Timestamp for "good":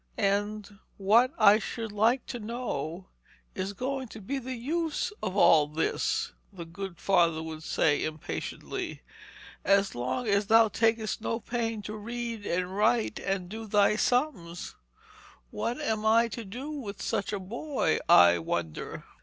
6.65-6.97